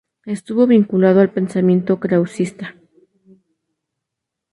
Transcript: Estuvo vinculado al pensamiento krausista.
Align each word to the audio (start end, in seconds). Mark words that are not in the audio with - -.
Estuvo 0.25 0.65
vinculado 0.65 1.19
al 1.19 1.29
pensamiento 1.31 1.99
krausista. 1.99 2.73